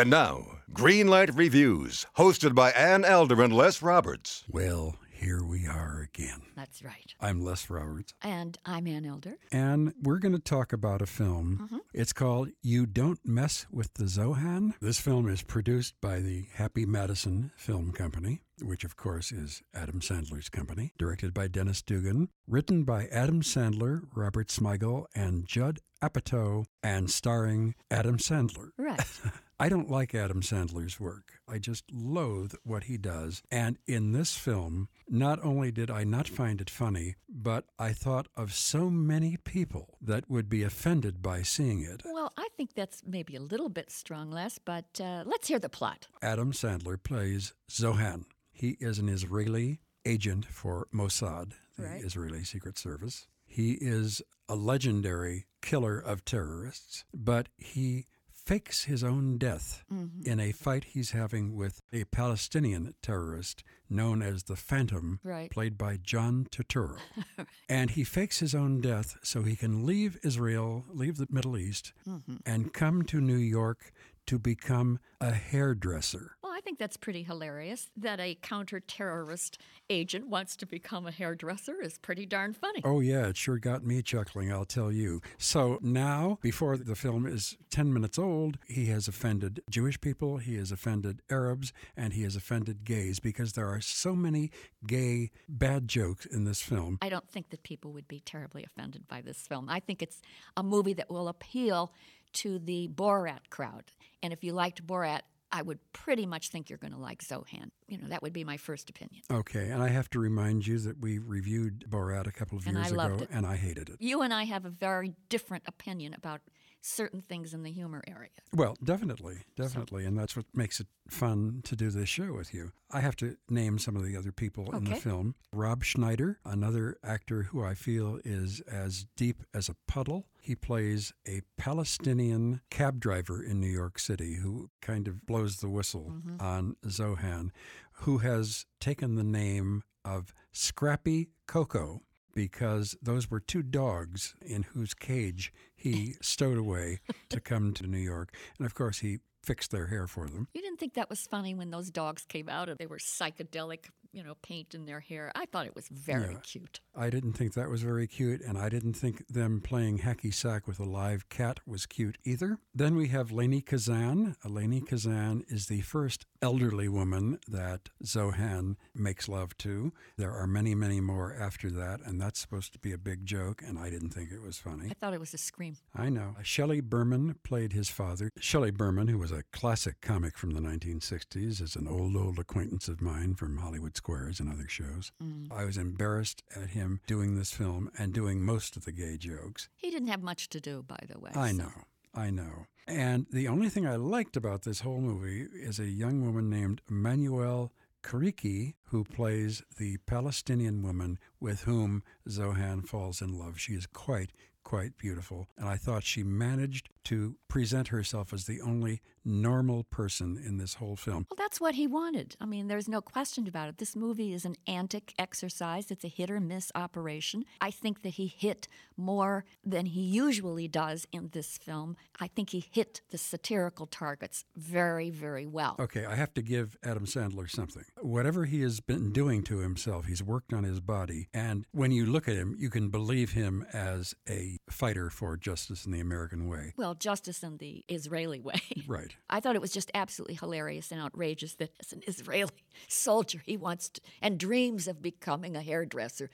And 0.00 0.08
now, 0.08 0.46
Greenlight 0.72 1.36
Reviews, 1.36 2.06
hosted 2.16 2.54
by 2.54 2.70
Ann 2.70 3.04
Elder 3.04 3.42
and 3.42 3.52
Les 3.52 3.82
Roberts. 3.82 4.44
Well, 4.48 4.96
here 5.12 5.44
we 5.44 5.66
are 5.66 6.00
again. 6.00 6.40
That's 6.56 6.82
right. 6.82 7.12
I'm 7.20 7.42
Les 7.42 7.68
Roberts, 7.68 8.14
And 8.22 8.56
I'm 8.64 8.86
Ann 8.86 9.04
Elder. 9.04 9.36
and 9.52 9.92
we're 10.02 10.16
going 10.18 10.32
to 10.32 10.38
talk 10.38 10.72
about 10.72 11.02
a 11.02 11.06
film. 11.06 11.58
Mm-hmm. 11.64 11.76
It's 11.92 12.14
called 12.14 12.48
You 12.62 12.86
Don't 12.86 13.20
Mess 13.26 13.66
with 13.70 13.92
the 13.92 14.04
Zohan. 14.04 14.72
This 14.80 14.98
film 14.98 15.28
is 15.28 15.42
produced 15.42 16.00
by 16.00 16.20
the 16.20 16.46
Happy 16.54 16.86
Madison 16.86 17.52
Film 17.58 17.92
Company, 17.92 18.40
which 18.62 18.84
of 18.84 18.96
course 18.96 19.30
is 19.32 19.62
Adam 19.74 20.00
Sandler's 20.00 20.48
company, 20.48 20.94
directed 20.98 21.34
by 21.34 21.46
Dennis 21.46 21.82
Dugan, 21.82 22.30
written 22.46 22.84
by 22.84 23.06
Adam 23.08 23.42
Sandler, 23.42 24.00
Robert 24.14 24.48
Smigel, 24.48 25.04
and 25.14 25.44
Judd 25.44 25.80
Apatow, 26.02 26.64
and 26.82 27.10
starring 27.10 27.74
Adam 27.90 28.16
Sandler. 28.18 28.70
Right. 28.78 29.00
I 29.60 29.68
don't 29.68 29.90
like 29.90 30.14
Adam 30.14 30.40
Sandler's 30.40 30.98
work. 30.98 31.32
I 31.46 31.58
just 31.58 31.84
loathe 31.92 32.54
what 32.64 32.84
he 32.84 32.96
does. 32.96 33.42
And 33.50 33.76
in 33.86 34.12
this 34.12 34.34
film, 34.34 34.88
not 35.06 35.38
only 35.44 35.70
did 35.70 35.90
I 35.90 36.02
not 36.04 36.26
find 36.28 36.62
it 36.62 36.70
funny, 36.70 37.16
but 37.28 37.66
I 37.78 37.92
thought 37.92 38.28
of 38.34 38.54
so 38.54 38.88
many 38.88 39.36
people 39.36 39.98
that 40.00 40.30
would 40.30 40.48
be 40.48 40.62
offended 40.62 41.20
by 41.20 41.42
seeing 41.42 41.82
it. 41.82 42.00
well, 42.06 42.32
I 42.38 42.48
think 42.56 42.72
that's 42.74 43.02
maybe 43.06 43.36
a 43.36 43.40
little 43.42 43.68
bit 43.68 43.90
strong, 43.90 44.30
Les, 44.30 44.58
but 44.58 44.98
uh, 44.98 45.24
let's 45.26 45.48
hear 45.48 45.58
the 45.58 45.68
plot. 45.68 46.06
Adam 46.22 46.52
Sandler 46.52 46.96
plays 47.02 47.52
Zohan. 47.70 48.24
He 48.50 48.78
is 48.80 48.98
an 48.98 49.10
Israeli 49.10 49.80
agent 50.06 50.46
for 50.46 50.88
Mossad, 50.94 51.52
the 51.76 51.84
Right. 51.84 52.02
Israeli 52.02 52.44
Secret 52.44 52.78
Service. 52.78 53.26
He 53.50 53.72
is 53.72 54.22
a 54.48 54.54
legendary 54.54 55.46
killer 55.60 55.98
of 55.98 56.24
terrorists, 56.24 57.04
but 57.12 57.48
he 57.58 58.06
fakes 58.32 58.84
his 58.84 59.02
own 59.02 59.38
death 59.38 59.84
mm-hmm. 59.92 60.28
in 60.28 60.38
a 60.38 60.52
fight 60.52 60.84
he's 60.84 61.10
having 61.10 61.56
with 61.56 61.82
a 61.92 62.04
Palestinian 62.04 62.94
terrorist 63.02 63.64
known 63.88 64.22
as 64.22 64.44
the 64.44 64.54
Phantom, 64.54 65.18
Right. 65.24 65.50
played 65.50 65.76
by 65.76 65.96
John 65.96 66.46
Turturro. 66.50 66.98
and 67.68 67.90
he 67.90 68.04
fakes 68.04 68.38
his 68.38 68.54
own 68.54 68.80
death 68.80 69.16
so 69.22 69.42
he 69.42 69.56
can 69.56 69.84
leave 69.84 70.16
Israel, 70.22 70.84
leave 70.88 71.16
the 71.16 71.26
Middle 71.28 71.58
East, 71.58 71.92
mm-hmm. 72.08 72.36
and 72.46 72.72
come 72.72 73.02
to 73.02 73.20
New 73.20 73.34
York 73.34 73.92
to 74.30 74.38
become 74.38 75.00
a 75.20 75.32
hairdresser. 75.32 76.36
Well, 76.40 76.52
I 76.52 76.60
think 76.60 76.78
that's 76.78 76.96
pretty 76.96 77.24
hilarious. 77.24 77.90
That 77.96 78.20
a 78.20 78.36
counter-terrorist 78.40 79.60
agent 79.90 80.28
wants 80.28 80.54
to 80.58 80.66
become 80.66 81.04
a 81.04 81.10
hairdresser 81.10 81.82
is 81.82 81.98
pretty 81.98 82.26
darn 82.26 82.52
funny. 82.52 82.80
Oh, 82.84 83.00
yeah, 83.00 83.26
it 83.26 83.36
sure 83.36 83.58
got 83.58 83.84
me 83.84 84.02
chuckling, 84.02 84.52
I'll 84.52 84.64
tell 84.64 84.92
you. 84.92 85.20
So 85.36 85.80
now, 85.82 86.38
before 86.42 86.76
the 86.76 86.94
film 86.94 87.26
is 87.26 87.56
10 87.70 87.92
minutes 87.92 88.20
old, 88.20 88.58
he 88.68 88.86
has 88.86 89.08
offended 89.08 89.62
Jewish 89.68 90.00
people, 90.00 90.36
he 90.36 90.54
has 90.58 90.70
offended 90.70 91.22
Arabs, 91.28 91.72
and 91.96 92.12
he 92.12 92.22
has 92.22 92.36
offended 92.36 92.84
gays 92.84 93.18
because 93.18 93.54
there 93.54 93.66
are 93.66 93.80
so 93.80 94.14
many 94.14 94.52
gay 94.86 95.32
bad 95.48 95.88
jokes 95.88 96.24
in 96.24 96.44
this 96.44 96.62
film. 96.62 96.98
I 97.02 97.08
don't 97.08 97.28
think 97.28 97.50
that 97.50 97.64
people 97.64 97.92
would 97.94 98.06
be 98.06 98.20
terribly 98.20 98.62
offended 98.62 99.08
by 99.08 99.22
this 99.22 99.40
film. 99.48 99.68
I 99.68 99.80
think 99.80 100.02
it's 100.02 100.22
a 100.56 100.62
movie 100.62 100.92
that 100.92 101.10
will 101.10 101.26
appeal 101.26 101.92
to 102.34 102.58
the 102.58 102.88
Borat 102.88 103.50
crowd. 103.50 103.84
And 104.22 104.32
if 104.32 104.44
you 104.44 104.52
liked 104.52 104.86
Borat, 104.86 105.20
I 105.52 105.62
would 105.62 105.80
pretty 105.92 106.26
much 106.26 106.48
think 106.50 106.70
you're 106.70 106.78
going 106.78 106.92
to 106.92 106.98
like 106.98 107.24
Zohan. 107.24 107.70
You 107.88 107.98
know, 107.98 108.08
that 108.08 108.22
would 108.22 108.32
be 108.32 108.44
my 108.44 108.56
first 108.56 108.88
opinion. 108.88 109.22
Okay, 109.30 109.70
and 109.70 109.82
I 109.82 109.88
have 109.88 110.08
to 110.10 110.20
remind 110.20 110.66
you 110.66 110.78
that 110.78 111.00
we 111.00 111.18
reviewed 111.18 111.86
Borat 111.90 112.26
a 112.28 112.32
couple 112.32 112.56
of 112.56 112.66
And 112.66 112.76
years 112.76 112.92
ago, 112.92 113.18
it. 113.20 113.28
and 113.32 113.44
I 113.44 113.56
hated 113.56 113.88
it. 113.88 113.96
You 113.98 114.22
and 114.22 114.32
I 114.32 114.44
have 114.44 114.64
a 114.64 114.70
very 114.70 115.14
different 115.28 115.64
opinion 115.66 116.14
about 116.14 116.40
certain 116.80 117.20
things 117.20 117.54
in 117.54 117.62
the 117.62 117.70
humor 117.70 118.02
area. 118.06 118.30
Well, 118.54 118.76
definitely, 118.82 119.38
definitely, 119.56 120.04
and 120.04 120.18
that's 120.18 120.36
what 120.36 120.46
makes 120.54 120.80
it 120.80 120.86
fun 121.08 121.60
to 121.64 121.76
do 121.76 121.90
this 121.90 122.08
show 122.08 122.32
with 122.32 122.54
you. 122.54 122.72
I 122.90 123.00
have 123.00 123.16
to 123.16 123.36
name 123.48 123.78
some 123.78 123.96
of 123.96 124.04
the 124.04 124.16
other 124.16 124.32
people 124.32 124.74
in 124.74 124.84
the 124.84 124.92
Okay. 124.92 125.00
film. 125.00 125.34
Rob 125.52 125.84
Schneider, 125.84 126.38
another 126.44 126.96
actor 127.04 127.44
who 127.44 127.62
I 127.64 127.74
feel 127.74 128.20
is 128.24 128.60
as 128.60 129.06
deep 129.16 129.42
as 129.52 129.68
a 129.68 129.76
puddle. 129.86 130.26
He 130.40 130.54
plays 130.54 131.12
a 131.26 131.42
Palestinian 131.56 132.60
cab 132.70 133.00
driver 133.00 133.42
in 133.42 133.60
New 133.60 133.66
York 133.68 133.98
City 133.98 134.36
who 134.36 134.70
kind 134.80 135.06
of 135.08 135.26
blows 135.26 135.56
the 135.56 135.68
whistle 135.68 136.12
mm-hmm. 136.12 136.40
on 136.40 136.76
Zohan, 136.86 137.50
who 137.92 138.18
has 138.18 138.66
taken 138.80 139.16
the 139.16 139.24
name 139.24 139.82
of 140.04 140.32
Scrappy 140.52 141.28
Coco 141.46 142.02
because 142.34 142.96
those 143.02 143.30
were 143.30 143.40
two 143.40 143.62
dogs 143.62 144.34
in 144.40 144.62
whose 144.62 144.94
cage 144.94 145.52
he 145.74 146.14
stowed 146.20 146.58
away 146.58 147.00
to 147.28 147.40
come 147.40 147.72
to 147.74 147.86
New 147.86 147.98
York. 147.98 148.34
And 148.58 148.66
of 148.66 148.74
course, 148.74 148.98
he 148.98 149.18
fixed 149.42 149.70
their 149.70 149.86
hair 149.86 150.06
for 150.06 150.28
them. 150.28 150.48
You 150.54 150.60
didn't 150.60 150.78
think 150.78 150.94
that 150.94 151.08
was 151.08 151.26
funny 151.26 151.54
when 151.54 151.70
those 151.70 151.90
dogs 151.90 152.24
came 152.26 152.48
out 152.48 152.68
and 152.68 152.78
they 152.78 152.86
were 152.86 152.98
psychedelic, 152.98 153.86
you 154.12 154.22
know, 154.22 154.34
paint 154.42 154.74
in 154.74 154.86
their 154.86 155.00
hair. 155.00 155.30
I 155.34 155.46
thought 155.46 155.66
it 155.66 155.74
was 155.76 155.88
very 155.88 156.32
Yeah. 156.34 156.40
cute. 156.42 156.80
I 156.94 157.10
didn't 157.10 157.34
think 157.34 157.54
that 157.54 157.70
was 157.70 157.82
very 157.82 158.06
cute, 158.06 158.40
and 158.40 158.58
I 158.58 158.68
didn't 158.68 158.94
think 158.94 159.26
them 159.28 159.60
playing 159.60 159.98
hacky 160.00 160.34
sack 160.34 160.66
with 160.66 160.80
a 160.80 160.84
live 160.84 161.28
cat 161.28 161.60
was 161.66 161.86
cute 161.86 162.18
either. 162.24 162.58
Then 162.74 162.96
we 162.96 163.08
have 163.08 163.30
Lainie 163.30 163.62
Kazan. 163.64 164.36
Lainie 164.44 164.80
Kazan 164.86 165.44
is 165.48 165.66
the 165.66 165.80
first 165.82 166.26
elderly 166.42 166.88
woman 166.88 167.38
that 167.46 167.90
Zohan 168.04 168.76
makes 168.94 169.28
love 169.28 169.56
to. 169.58 169.92
There 170.16 170.32
are 170.32 170.46
many, 170.46 170.74
many 170.74 171.00
more 171.00 171.32
after 171.32 171.70
that, 171.70 172.00
and 172.04 172.20
that's 172.20 172.40
supposed 172.40 172.72
to 172.72 172.78
be 172.78 172.92
a 172.92 172.98
big 172.98 173.24
joke, 173.26 173.62
and 173.62 173.78
I 173.78 173.90
didn't 173.90 174.10
think 174.10 174.32
it 174.32 174.40
was 174.42 174.58
funny. 174.58 174.90
I 174.90 174.94
thought 174.94 175.14
it 175.14 175.20
was 175.20 175.34
a 175.34 175.38
scream. 175.38 175.76
I 175.94 176.08
know. 176.10 176.34
Shelley 176.42 176.80
Berman 176.80 177.36
played 177.44 177.72
his 177.72 177.88
father. 177.88 178.30
Shelley 178.38 178.70
Berman, 178.72 179.08
who 179.08 179.18
was 179.18 179.30
a 179.32 179.44
classic 179.52 180.00
comic 180.00 180.36
from 180.36 180.50
the 180.50 180.60
1960s, 180.60 181.60
is 181.60 181.76
an 181.76 181.86
old, 181.86 182.16
old 182.16 182.38
acquaintance 182.38 182.88
of 182.88 183.00
mine 183.00 183.34
from 183.34 183.58
Hollywood 183.58 183.94
Squares 184.00 184.40
and 184.40 184.50
other 184.50 184.66
shows. 184.66 185.12
Mm-hmm. 185.22 185.52
I 185.52 185.66
was 185.66 185.76
embarrassed 185.76 186.42
at 186.56 186.70
him 186.70 187.00
doing 187.06 187.34
this 187.36 187.52
film 187.52 187.90
and 187.98 188.14
doing 188.14 188.40
most 188.40 188.74
of 188.78 188.86
the 188.86 188.92
gay 188.92 189.18
jokes. 189.18 189.68
He 189.76 189.90
didn't 189.90 190.08
have 190.08 190.22
much 190.22 190.48
to 190.48 190.58
do, 190.60 190.82
by 190.82 191.00
the 191.06 191.18
way. 191.18 191.32
I 191.34 191.50
so- 191.50 191.58
know. 191.58 191.72
I 192.14 192.30
know. 192.30 192.66
And 192.88 193.26
the 193.30 193.46
only 193.46 193.68
thing 193.68 193.86
I 193.86 193.96
liked 193.96 194.36
about 194.38 194.62
this 194.62 194.80
whole 194.80 195.02
movie 195.02 195.46
is 195.54 195.78
a 195.78 195.84
young 195.84 196.24
woman 196.24 196.48
named 196.48 196.80
Manuel 196.88 197.72
Kariki, 198.02 198.74
who 198.86 199.04
plays 199.04 199.62
the 199.76 199.98
Palestinian 200.06 200.82
woman 200.82 201.18
with 201.38 201.60
whom 201.64 202.02
Zohan 202.26 202.88
falls 202.88 203.20
in 203.20 203.38
love. 203.38 203.60
She 203.60 203.74
is 203.74 203.86
quite, 203.86 204.32
quite 204.64 204.96
beautiful. 204.96 205.46
And 205.58 205.68
I 205.68 205.76
thought 205.76 206.02
she 206.04 206.22
managed 206.24 206.88
to 207.04 207.36
present 207.48 207.88
herself 207.88 208.32
as 208.32 208.44
the 208.44 208.60
only 208.60 209.00
normal 209.24 209.84
person 209.84 210.40
in 210.44 210.56
this 210.56 210.74
whole 210.74 210.96
film. 210.96 211.26
Well, 211.30 211.36
that's 211.36 211.60
what 211.60 211.74
he 211.74 211.86
wanted. 211.86 212.36
I 212.40 212.46
mean, 212.46 212.68
there's 212.68 212.88
no 212.88 213.00
question 213.00 213.46
about 213.46 213.68
it. 213.68 213.78
This 213.78 213.94
movie 213.94 214.32
is 214.32 214.44
an 214.44 214.56
antic 214.66 215.14
exercise, 215.18 215.90
it's 215.90 216.04
a 216.04 216.08
hit 216.08 216.30
or 216.30 216.40
miss 216.40 216.70
operation. 216.74 217.44
I 217.60 217.70
think 217.70 218.02
that 218.02 218.10
he 218.10 218.26
hit 218.26 218.68
more 218.96 219.44
than 219.64 219.86
he 219.86 220.00
usually 220.00 220.68
does 220.68 221.06
in 221.12 221.30
this 221.32 221.58
film. 221.58 221.96
I 222.20 222.28
think 222.28 222.50
he 222.50 222.64
hit 222.70 223.00
the 223.10 223.18
satirical 223.18 223.86
targets 223.86 224.44
very, 224.56 225.10
very 225.10 225.46
well. 225.46 225.76
Okay, 225.78 226.04
I 226.04 226.14
have 226.14 226.32
to 226.34 226.42
give 226.42 226.76
Adam 226.82 227.06
Sandler 227.06 227.48
something. 227.50 227.84
Whatever 228.00 228.44
he 228.44 228.62
has 228.62 228.80
been 228.80 229.12
doing 229.12 229.42
to 229.44 229.58
himself, 229.58 230.06
he's 230.06 230.22
worked 230.22 230.52
on 230.52 230.64
his 230.64 230.80
body. 230.80 231.28
And 231.34 231.66
when 231.72 231.92
you 231.92 232.06
look 232.06 232.28
at 232.28 232.36
him, 232.36 232.56
you 232.58 232.70
can 232.70 232.88
believe 232.88 233.32
him 233.32 233.66
as 233.72 234.14
a 234.28 234.58
fighter 234.70 235.10
for 235.10 235.36
justice 235.36 235.84
in 235.84 235.92
the 235.92 236.00
American 236.00 236.48
way. 236.48 236.74
Well, 236.76 236.89
justice 236.94 237.42
in 237.42 237.58
the 237.58 237.84
Israeli 237.88 238.40
way. 238.40 238.60
Right. 238.88 239.14
I 239.28 239.38
thought 239.38 239.54
it 239.54 239.60
was 239.60 239.72
just 239.72 239.90
absolutely 239.94 240.34
hilarious 240.34 240.90
and 240.90 241.00
outrageous 241.00 241.54
that 241.56 241.70
as 241.78 241.92
an 241.92 242.02
Israeli 242.08 242.50
soldier, 242.88 243.40
he 243.44 243.56
wants 243.56 243.88
to, 243.90 244.00
and 244.20 244.36
dreams 244.36 244.88
of 244.88 245.00
becoming 245.00 245.54
a 245.54 245.62
hairdresser. 245.62 246.28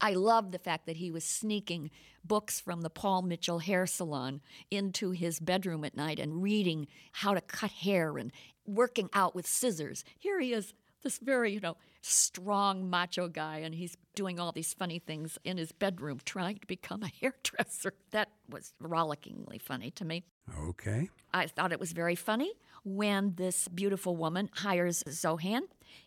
I 0.00 0.14
love 0.14 0.50
the 0.50 0.58
fact 0.58 0.86
that 0.86 0.96
he 0.96 1.10
was 1.10 1.24
sneaking 1.24 1.90
books 2.24 2.58
from 2.58 2.80
the 2.80 2.90
Paul 2.90 3.22
Mitchell 3.22 3.60
hair 3.60 3.86
salon 3.86 4.40
into 4.70 5.10
his 5.10 5.38
bedroom 5.38 5.84
at 5.84 5.96
night 5.96 6.18
and 6.18 6.42
reading 6.42 6.86
how 7.12 7.34
to 7.34 7.40
cut 7.40 7.70
hair 7.70 8.16
and 8.18 8.32
working 8.66 9.10
out 9.12 9.34
with 9.34 9.46
scissors. 9.46 10.04
Here 10.18 10.40
he 10.40 10.52
is, 10.52 10.72
this 11.02 11.18
very, 11.18 11.52
you 11.52 11.60
know, 11.60 11.76
strong 12.02 12.88
macho 12.88 13.28
guy, 13.28 13.58
and 13.58 13.74
he's 13.74 13.96
doing 14.14 14.38
all 14.38 14.52
these 14.52 14.72
funny 14.74 14.98
things 14.98 15.38
in 15.44 15.58
his 15.58 15.72
bedroom 15.72 16.20
trying 16.24 16.58
to 16.58 16.66
become 16.66 17.02
a 17.02 17.08
hairdresser. 17.20 17.94
That 18.10 18.30
was 18.48 18.72
rollickingly 18.82 19.60
funny 19.60 19.90
to 19.92 20.04
me. 20.04 20.24
Okay. 20.68 21.08
I 21.32 21.46
thought 21.46 21.72
it 21.72 21.80
was 21.80 21.92
very 21.92 22.14
funny 22.16 22.52
when 22.84 23.34
this 23.36 23.68
beautiful 23.68 24.16
woman 24.16 24.50
hires 24.54 25.02
Zohan 25.04 25.62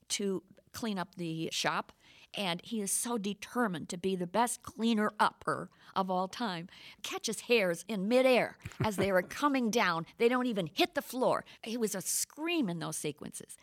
to 0.10 0.44
clean 0.74 0.98
up 0.98 1.16
the 1.16 1.50
shop. 1.52 1.92
And 2.36 2.62
he 2.64 2.82
is 2.82 2.92
so 2.92 3.20
determined 3.20 3.90
to 3.90 3.98
be 3.98 4.16
the 4.16 4.26
best 4.26 4.64
cleaner 4.64 5.12
upper 5.20 5.70
of 5.96 6.10
all 6.10 6.28
time. 6.28 6.68
Catches 7.04 7.42
hairs 7.42 7.86
in 7.88 8.08
midair 8.08 8.58
as 8.84 8.96
they 8.96 9.12
are 9.12 9.22
coming 9.42 9.70
down. 9.70 10.08
They 10.18 10.30
don't 10.30 10.48
even 10.48 10.68
hit 10.74 10.96
the 10.96 11.04
floor. 11.04 11.46
It 11.64 11.80
was 11.80 11.94
a 11.94 12.02
scream 12.02 12.70
in 12.70 12.80
those 12.80 12.98
sequences. 12.98 13.56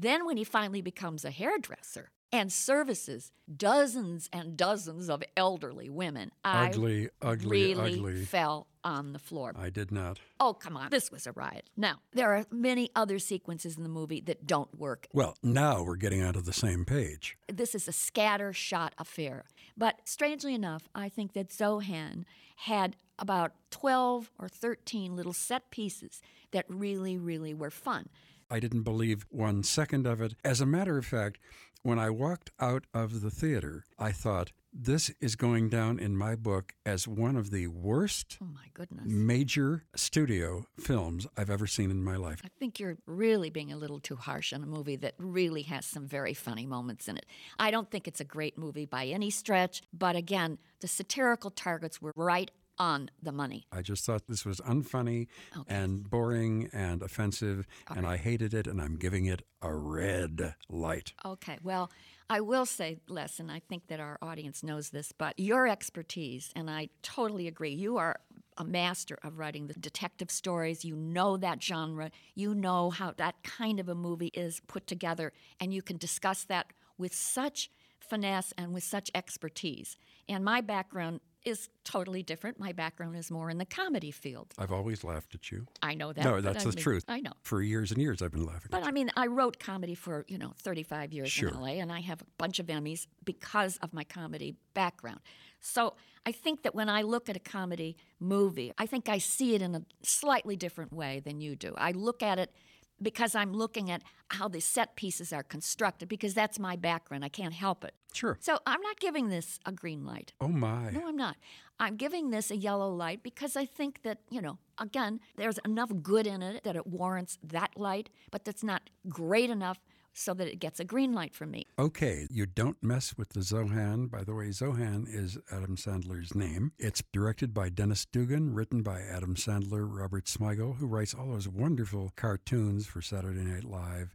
Then, 0.00 0.24
when 0.24 0.36
he 0.36 0.44
finally 0.44 0.80
becomes 0.80 1.24
a 1.24 1.30
hairdresser, 1.32 2.10
and 2.32 2.52
services 2.52 3.32
dozens 3.56 4.28
and 4.32 4.56
dozens 4.56 5.08
of 5.08 5.22
elderly 5.36 5.88
women. 5.88 6.30
Ugly, 6.44 7.08
I 7.22 7.26
ugly, 7.26 7.74
really 7.74 7.94
ugly. 7.94 8.24
fell 8.24 8.66
on 8.84 9.12
the 9.12 9.18
floor. 9.18 9.54
I 9.56 9.70
did 9.70 9.90
not. 9.90 10.20
Oh, 10.38 10.54
come 10.54 10.76
on. 10.76 10.90
This 10.90 11.10
was 11.10 11.26
a 11.26 11.32
riot. 11.32 11.68
Now, 11.76 12.00
there 12.12 12.32
are 12.34 12.44
many 12.50 12.90
other 12.94 13.18
sequences 13.18 13.76
in 13.76 13.82
the 13.82 13.88
movie 13.88 14.20
that 14.22 14.46
don't 14.46 14.78
work. 14.78 15.08
Well, 15.12 15.36
now 15.42 15.82
we're 15.82 15.96
getting 15.96 16.22
onto 16.22 16.42
the 16.42 16.52
same 16.52 16.84
page. 16.84 17.36
This 17.52 17.74
is 17.74 17.88
a 17.88 17.92
scatter 17.92 18.52
shot 18.52 18.94
affair. 18.98 19.46
But 19.76 20.00
strangely 20.04 20.54
enough, 20.54 20.88
I 20.94 21.08
think 21.08 21.32
that 21.32 21.48
Zohan 21.48 22.24
had 22.56 22.96
about 23.18 23.52
12 23.70 24.30
or 24.38 24.48
13 24.48 25.16
little 25.16 25.32
set 25.32 25.70
pieces 25.70 26.20
that 26.50 26.66
really, 26.68 27.16
really 27.16 27.54
were 27.54 27.70
fun. 27.70 28.08
I 28.50 28.60
didn't 28.60 28.82
believe 28.82 29.26
one 29.30 29.62
second 29.62 30.06
of 30.06 30.20
it. 30.20 30.34
As 30.44 30.60
a 30.60 30.66
matter 30.66 30.96
of 30.98 31.06
fact, 31.06 31.38
when 31.82 31.98
I 31.98 32.10
walked 32.10 32.50
out 32.60 32.84
of 32.92 33.20
the 33.20 33.30
theater, 33.30 33.84
I 33.98 34.10
thought, 34.12 34.52
this 34.72 35.10
is 35.20 35.34
going 35.36 35.70
down 35.70 35.98
in 35.98 36.16
my 36.16 36.34
book 36.34 36.74
as 36.84 37.08
one 37.08 37.36
of 37.36 37.50
the 37.50 37.66
worst 37.68 38.36
Oh, 38.42 38.46
my 38.46 38.66
goodness. 38.74 39.04
major 39.06 39.84
studio 39.96 40.66
films 40.78 41.26
I've 41.36 41.50
ever 41.50 41.66
seen 41.66 41.90
in 41.90 42.02
my 42.04 42.16
life. 42.16 42.42
I 42.44 42.48
think 42.58 42.78
you're 42.78 42.98
really 43.06 43.48
being 43.48 43.72
a 43.72 43.76
little 43.76 43.98
too 44.00 44.16
harsh 44.16 44.52
on 44.52 44.62
a 44.62 44.66
movie 44.66 44.96
that 44.96 45.14
really 45.18 45.62
has 45.62 45.86
some 45.86 46.06
very 46.06 46.34
funny 46.34 46.66
moments 46.66 47.08
in 47.08 47.16
it. 47.16 47.26
I 47.58 47.70
don't 47.70 47.90
think 47.90 48.06
it's 48.06 48.20
a 48.20 48.24
great 48.24 48.58
movie 48.58 48.84
by 48.86 49.06
any 49.06 49.30
stretch, 49.30 49.82
but 49.92 50.16
again, 50.16 50.58
the 50.80 50.88
satirical 50.88 51.50
targets 51.50 52.02
were 52.02 52.12
right 52.14 52.50
on 52.78 53.10
the 53.22 53.32
money. 53.32 53.66
I 53.72 53.82
just 53.82 54.04
thought 54.04 54.26
this 54.26 54.44
was 54.44 54.60
unfunny 54.60 55.26
Okay. 55.56 55.74
and 55.74 56.08
boring 56.08 56.68
and 56.72 57.02
offensive, 57.02 57.66
and 57.88 58.06
I 58.06 58.16
hated 58.16 58.54
it, 58.54 58.66
and 58.66 58.80
I'm 58.80 58.96
giving 58.96 59.26
it 59.26 59.42
a 59.62 59.74
red 59.74 60.54
light. 60.68 61.12
Okay, 61.24 61.58
well, 61.62 61.90
I 62.30 62.40
will 62.40 62.66
say, 62.66 62.98
Les, 63.08 63.40
and 63.40 63.50
I 63.50 63.60
think 63.60 63.86
that 63.88 64.00
our 64.00 64.18
audience 64.22 64.62
knows 64.62 64.90
this, 64.90 65.12
but 65.12 65.38
your 65.38 65.66
expertise, 65.66 66.52
and 66.54 66.70
I 66.70 66.90
totally 67.02 67.46
agree, 67.48 67.70
you 67.72 67.96
are 67.96 68.20
a 68.56 68.64
master 68.64 69.18
of 69.22 69.38
writing 69.38 69.66
the 69.68 69.74
detective 69.74 70.30
stories. 70.30 70.84
You 70.84 70.96
know 70.96 71.36
that 71.36 71.62
genre, 71.62 72.10
you 72.34 72.54
know 72.54 72.90
how 72.90 73.12
that 73.16 73.42
kind 73.44 73.78
of 73.80 73.88
a 73.88 73.94
movie 73.94 74.30
is 74.34 74.60
put 74.66 74.86
together, 74.86 75.32
and 75.60 75.72
you 75.72 75.80
can 75.82 75.96
discuss 75.96 76.44
that 76.44 76.72
with 76.98 77.14
such 77.14 77.70
finesse 78.00 78.52
and 78.58 78.72
with 78.74 78.82
such 78.84 79.10
expertise. 79.14 79.96
And 80.28 80.44
my 80.44 80.60
background 80.60 81.20
is 81.44 81.68
totally 81.84 82.22
different. 82.22 82.58
My 82.58 82.72
background 82.72 83.16
is 83.16 83.30
more 83.30 83.48
in 83.50 83.58
the 83.58 83.64
comedy 83.64 84.10
field. 84.10 84.52
I've 84.58 84.72
always 84.72 85.04
laughed 85.04 85.34
at 85.34 85.50
you. 85.50 85.66
I 85.82 85.94
know 85.94 86.12
that. 86.12 86.24
no, 86.24 86.40
that's 86.40 86.58
I 86.66 86.70
the 86.70 86.76
mean- 86.76 86.82
truth. 86.82 87.04
I 87.08 87.20
know. 87.20 87.32
For 87.42 87.62
years 87.62 87.90
and 87.92 88.00
years, 88.00 88.20
I've 88.22 88.32
been 88.32 88.44
laughing. 88.44 88.68
But 88.70 88.84
I 88.84 88.90
mean, 88.90 89.10
I 89.16 89.26
wrote 89.26 89.58
comedy 89.58 89.94
for, 89.94 90.24
you 90.28 90.36
know, 90.38 90.52
35 90.58 91.12
years 91.12 91.30
Sure. 91.30 91.48
in 91.50 91.60
LA, 91.60 91.66
and 91.80 91.92
I 91.92 92.00
have 92.00 92.20
a 92.22 92.26
bunch 92.38 92.58
of 92.58 92.66
Emmys 92.66 93.06
because 93.24 93.76
of 93.78 93.92
my 93.94 94.04
comedy 94.04 94.56
background. 94.74 95.20
So 95.60 95.94
I 96.26 96.32
think 96.32 96.62
that 96.62 96.74
when 96.74 96.88
I 96.88 97.02
look 97.02 97.28
at 97.28 97.36
a 97.36 97.40
comedy 97.40 97.96
movie, 98.20 98.72
I 98.78 98.86
think 98.86 99.08
I 99.08 99.18
see 99.18 99.54
it 99.54 99.62
in 99.62 99.74
a 99.74 99.82
slightly 100.02 100.56
different 100.56 100.92
way 100.92 101.20
than 101.20 101.40
you 101.40 101.56
do. 101.56 101.74
I 101.76 101.92
look 101.92 102.22
at 102.22 102.38
it 102.38 102.52
because 103.00 103.34
I'm 103.34 103.52
looking 103.52 103.90
at 103.90 104.02
how 104.30 104.48
the 104.48 104.60
set 104.60 104.96
pieces 104.96 105.32
are 105.32 105.42
constructed, 105.42 106.08
because 106.08 106.34
that's 106.34 106.58
my 106.58 106.76
background. 106.76 107.24
I 107.24 107.28
can't 107.28 107.54
help 107.54 107.84
it. 107.84 107.94
Sure. 108.12 108.36
So 108.40 108.58
I'm 108.66 108.80
not 108.80 109.00
giving 109.00 109.28
this 109.28 109.58
a 109.64 109.72
green 109.72 110.04
light. 110.04 110.32
Oh 110.40 110.48
my. 110.48 110.90
No, 110.90 111.08
I'm 111.08 111.16
not. 111.16 111.36
I'm 111.80 111.96
giving 111.96 112.30
this 112.30 112.50
a 112.50 112.56
yellow 112.56 112.90
light 112.92 113.22
because 113.22 113.56
I 113.56 113.64
think 113.64 114.02
that, 114.02 114.18
you 114.30 114.42
know, 114.42 114.58
again, 114.78 115.20
there's 115.36 115.58
enough 115.64 115.90
good 116.02 116.26
in 116.26 116.42
it 116.42 116.64
that 116.64 116.76
it 116.76 116.86
warrants 116.86 117.38
that 117.42 117.70
light, 117.76 118.10
but 118.30 118.44
that's 118.44 118.64
not 118.64 118.90
great 119.08 119.50
enough 119.50 119.78
so 120.18 120.34
that 120.34 120.48
it 120.48 120.58
gets 120.58 120.80
a 120.80 120.84
green 120.84 121.12
light 121.12 121.34
from 121.34 121.50
me. 121.50 121.66
Okay, 121.78 122.26
you 122.30 122.46
don't 122.46 122.82
mess 122.82 123.16
with 123.16 123.30
the 123.30 123.40
Zohan. 123.40 124.10
By 124.10 124.24
the 124.24 124.34
way, 124.34 124.48
Zohan 124.48 125.06
is 125.08 125.38
Adam 125.50 125.76
Sandler's 125.76 126.34
name. 126.34 126.72
It's 126.78 127.02
directed 127.12 127.54
by 127.54 127.68
Dennis 127.68 128.04
Dugan, 128.04 128.52
written 128.54 128.82
by 128.82 129.00
Adam 129.00 129.34
Sandler, 129.34 129.86
Robert 129.88 130.24
Smigel, 130.26 130.76
who 130.76 130.86
writes 130.86 131.14
all 131.14 131.28
those 131.32 131.48
wonderful 131.48 132.12
cartoons 132.16 132.86
for 132.86 133.00
Saturday 133.00 133.44
Night 133.44 133.64
Live, 133.64 134.14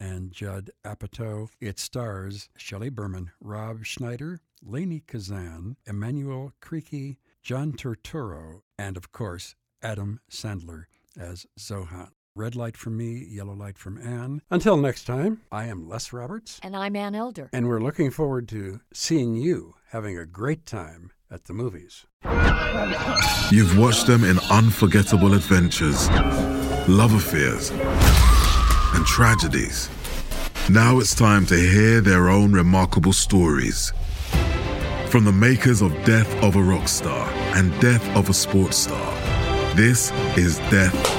and 0.00 0.32
Judd 0.32 0.70
Apatow. 0.84 1.48
It 1.60 1.78
stars 1.78 2.48
Shelley 2.56 2.90
Berman, 2.90 3.30
Rob 3.40 3.84
Schneider, 3.84 4.40
Lainie 4.66 5.06
Kazan, 5.06 5.76
Emmanuelle 5.86 6.52
Chriqui, 6.60 7.18
John 7.42 7.72
Turturro, 7.72 8.62
and 8.78 8.96
of 8.96 9.12
course, 9.12 9.54
Adam 9.82 10.20
Sandler 10.30 10.84
as 11.16 11.46
Zohan. 11.58 12.10
Red 12.36 12.56
light 12.56 12.76
from 12.76 12.96
me, 12.96 13.24
yellow 13.30 13.54
light 13.54 13.78
from 13.78 13.96
Ann. 13.96 14.42
Until 14.50 14.76
next 14.76 15.04
time, 15.04 15.42
I 15.52 15.66
am 15.66 15.88
Les 15.88 16.12
Roberts. 16.12 16.58
And 16.64 16.74
I'm 16.74 16.96
Ann 16.96 17.14
Elder. 17.14 17.48
And 17.52 17.68
we're 17.68 17.78
looking 17.78 18.10
forward 18.10 18.48
to 18.48 18.80
seeing 18.92 19.36
you 19.36 19.76
having 19.90 20.18
a 20.18 20.26
great 20.26 20.66
time 20.66 21.12
at 21.30 21.44
the 21.44 21.52
movies. 21.52 22.06
You've 23.52 23.78
watched 23.78 24.08
them 24.08 24.24
in 24.24 24.40
unforgettable 24.50 25.32
adventures, 25.34 26.10
love 26.88 27.14
affairs, 27.14 27.70
and 27.70 29.06
tragedies. 29.06 29.88
Now 30.68 30.98
it's 30.98 31.14
time 31.14 31.46
to 31.46 31.54
hear 31.54 32.00
their 32.00 32.30
own 32.30 32.52
remarkable 32.52 33.12
stories. 33.12 33.92
From 35.08 35.22
the 35.22 35.30
makers 35.32 35.82
of 35.82 35.92
Death 36.04 36.34
of 36.42 36.56
a 36.56 36.62
Rock 36.62 36.88
Star 36.88 37.28
and 37.54 37.70
Death 37.80 38.04
of 38.16 38.28
a 38.28 38.34
Sports 38.34 38.78
Star, 38.78 39.14
this 39.76 40.10
is 40.36 40.58
Death 40.70 41.13